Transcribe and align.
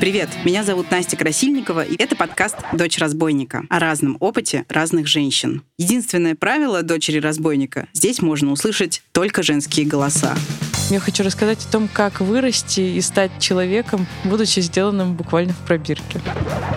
Привет, 0.00 0.28
меня 0.44 0.62
зовут 0.62 0.90
Настя 0.90 1.16
Красильникова, 1.16 1.82
и 1.82 1.96
это 1.96 2.16
подкаст 2.16 2.56
«Дочь 2.74 2.98
разбойника» 2.98 3.64
о 3.70 3.78
разном 3.78 4.18
опыте 4.20 4.66
разных 4.68 5.06
женщин. 5.06 5.62
Единственное 5.78 6.34
правило 6.34 6.82
«Дочери 6.82 7.18
разбойника»— 7.18 7.88
здесь 7.94 8.20
можно 8.20 8.52
услышать 8.52 9.02
только 9.12 9.42
женские 9.42 9.86
голоса. 9.86 10.36
Я 10.88 11.00
хочу 11.00 11.24
рассказать 11.24 11.64
о 11.64 11.72
том, 11.72 11.88
как 11.92 12.20
вырасти 12.20 12.80
и 12.80 13.00
стать 13.00 13.32
человеком, 13.40 14.06
будучи 14.22 14.60
сделанным 14.60 15.14
буквально 15.14 15.52
в 15.52 15.56
пробирке. 15.56 16.20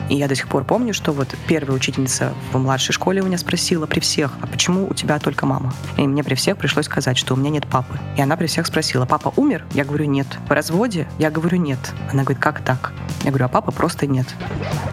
И 0.10 0.16
я 0.16 0.28
до 0.28 0.34
сих 0.34 0.48
пор 0.48 0.64
помню, 0.64 0.96
что 0.96 1.12
вот 1.12 1.28
первая 1.48 1.78
учительница 1.78 2.34
в 2.52 2.57
младшей 2.57 2.92
школе 2.93 3.21
у 3.21 3.25
меня 3.28 3.38
спросила 3.38 3.86
при 3.86 4.00
всех, 4.00 4.32
а 4.42 4.48
почему 4.48 4.87
у 4.89 4.96
тебя 4.96 5.20
только 5.20 5.46
мама? 5.46 5.75
И 5.98 6.07
мне 6.07 6.24
при 6.24 6.34
всех 6.34 6.57
пришлось 6.57 6.86
сказать, 6.86 7.20
что 7.20 7.36
у 7.36 7.37
меня 7.37 7.51
нет 7.51 7.68
папы. 7.68 8.00
И 8.18 8.21
она 8.21 8.36
при 8.36 8.48
всех 8.48 8.65
спросила, 8.65 9.06
папа 9.06 9.32
умер? 9.36 9.64
Я 9.75 9.86
говорю, 9.86 10.06
нет. 10.06 10.26
В 10.48 10.51
разводе? 10.51 11.07
Я 11.20 11.29
говорю, 11.29 11.60
нет. 11.60 11.79
Она 12.12 12.23
говорит, 12.23 12.42
как 12.42 12.64
так? 12.64 12.92
Я 13.23 13.29
говорю, 13.29 13.46
а 13.46 13.50
папа 13.50 13.71
просто 13.71 14.07
нет. 14.07 14.26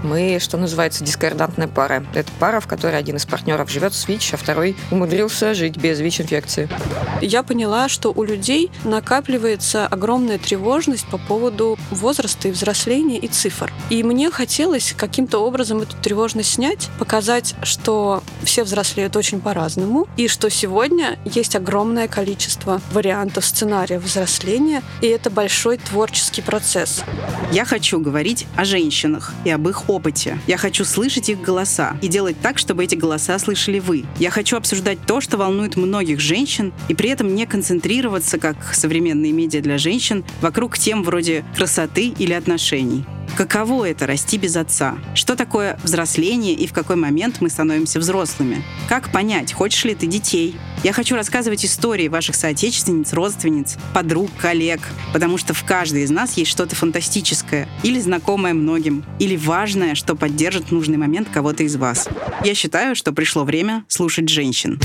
Мы, 0.02 0.36
что 0.40 0.58
называется, 0.58 1.02
дискордантная 1.02 1.68
пара. 1.68 2.04
Это 2.12 2.30
пара, 2.38 2.60
в 2.60 2.66
которой 2.66 2.98
один 2.98 3.16
из 3.16 3.24
партнеров 3.24 3.70
живет 3.70 3.94
с 3.94 4.06
ВИЧ, 4.06 4.34
а 4.34 4.36
второй 4.36 4.76
умудрился 4.90 5.54
жить 5.54 5.78
без 5.78 6.00
ВИЧ-инфекции. 6.00 6.68
Я 7.22 7.42
поняла, 7.42 7.88
что 7.88 8.12
у 8.12 8.22
людей 8.22 8.70
накапливается 9.06 9.86
огромная 9.86 10.36
тревожность 10.36 11.06
по 11.06 11.16
поводу 11.16 11.78
возраста 11.92 12.48
и 12.48 12.50
взросления 12.50 13.18
и 13.18 13.28
цифр. 13.28 13.72
И 13.88 14.02
мне 14.02 14.32
хотелось 14.32 14.94
каким-то 14.96 15.38
образом 15.38 15.80
эту 15.80 15.96
тревожность 15.96 16.54
снять, 16.54 16.88
показать, 16.98 17.54
что 17.62 18.24
все 18.42 18.64
взрослеют 18.64 19.14
очень 19.14 19.40
по-разному, 19.40 20.08
и 20.16 20.26
что 20.26 20.50
сегодня 20.50 21.20
есть 21.24 21.54
огромное 21.54 22.08
количество 22.08 22.80
вариантов 22.90 23.46
сценария 23.46 24.00
взросления, 24.00 24.82
и 25.00 25.06
это 25.06 25.30
большой 25.30 25.78
творческий 25.78 26.42
процесс. 26.42 27.04
Я 27.52 27.64
хочу 27.64 28.00
говорить 28.00 28.48
о 28.56 28.64
женщинах 28.64 29.32
и 29.44 29.50
об 29.50 29.68
их 29.68 29.88
опыте. 29.88 30.40
Я 30.48 30.56
хочу 30.56 30.84
слышать 30.84 31.28
их 31.28 31.40
голоса 31.40 31.96
и 32.02 32.08
делать 32.08 32.40
так, 32.42 32.58
чтобы 32.58 32.82
эти 32.82 32.96
голоса 32.96 33.38
слышали 33.38 33.78
вы. 33.78 34.04
Я 34.18 34.30
хочу 34.30 34.56
обсуждать 34.56 34.98
то, 35.06 35.20
что 35.20 35.36
волнует 35.36 35.76
многих 35.76 36.18
женщин, 36.18 36.72
и 36.88 36.94
при 36.94 37.10
этом 37.10 37.36
не 37.36 37.46
концентрироваться, 37.46 38.38
как 38.38 38.56
современные 38.96 39.32
медиа 39.32 39.60
для 39.60 39.76
женщин, 39.76 40.24
вокруг 40.40 40.78
тем 40.78 41.02
вроде 41.02 41.44
красоты 41.54 42.14
или 42.18 42.32
отношений. 42.32 43.04
Каково 43.36 43.90
это 43.90 44.06
расти 44.06 44.38
без 44.38 44.56
отца? 44.56 44.96
Что 45.14 45.36
такое 45.36 45.78
взросление 45.82 46.54
и 46.54 46.66
в 46.66 46.72
какой 46.72 46.96
момент 46.96 47.42
мы 47.42 47.50
становимся 47.50 47.98
взрослыми? 47.98 48.64
Как 48.88 49.12
понять, 49.12 49.52
хочешь 49.52 49.84
ли 49.84 49.94
ты 49.94 50.06
детей? 50.06 50.56
Я 50.82 50.94
хочу 50.94 51.14
рассказывать 51.14 51.62
истории 51.66 52.08
ваших 52.08 52.36
соотечественниц, 52.36 53.12
родственниц, 53.12 53.76
подруг, 53.92 54.30
коллег, 54.38 54.80
потому 55.12 55.36
что 55.36 55.52
в 55.52 55.62
каждой 55.64 56.04
из 56.04 56.10
нас 56.10 56.38
есть 56.38 56.50
что-то 56.50 56.74
фантастическое 56.74 57.68
или 57.82 58.00
знакомое 58.00 58.54
многим, 58.54 59.04
или 59.18 59.36
важное, 59.36 59.94
что 59.94 60.14
поддержит 60.14 60.68
в 60.68 60.72
нужный 60.72 60.96
момент 60.96 61.28
кого-то 61.30 61.64
из 61.64 61.76
вас. 61.76 62.08
Я 62.42 62.54
считаю, 62.54 62.96
что 62.96 63.12
пришло 63.12 63.44
время 63.44 63.84
слушать 63.88 64.30
женщин. 64.30 64.80